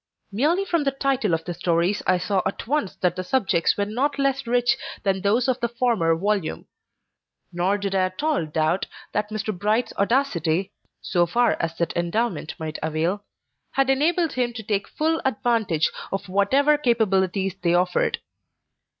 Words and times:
Merely 0.31 0.65
from 0.65 0.83
the 0.83 0.89
title 0.89 1.35
of 1.35 1.45
the 1.45 1.53
stories 1.53 2.01
I 2.07 2.17
saw 2.17 2.41
at 2.47 2.65
once 2.65 2.95
that 2.95 3.15
the 3.15 3.23
subjects 3.23 3.77
were 3.77 3.85
not 3.85 4.17
less 4.17 4.47
rich 4.47 4.75
than 5.03 5.21
those 5.21 5.47
of 5.47 5.59
the 5.59 5.69
former 5.69 6.15
volume; 6.15 6.65
nor 7.53 7.77
did 7.77 7.93
I 7.93 8.05
at 8.05 8.23
all 8.23 8.47
doubt 8.47 8.87
that 9.11 9.29
Mr. 9.29 9.55
Bright's 9.55 9.93
audacity 9.99 10.71
(so 11.01 11.27
far 11.27 11.51
as 11.59 11.77
that 11.77 11.95
endowment 11.95 12.55
might 12.59 12.79
avail) 12.81 13.25
had 13.73 13.91
enabled 13.91 14.33
him 14.33 14.53
to 14.53 14.63
take 14.63 14.87
full 14.87 15.21
advantage 15.23 15.91
of 16.11 16.27
whatever 16.27 16.79
capabilities 16.79 17.53
they 17.61 17.75
offered. 17.75 18.17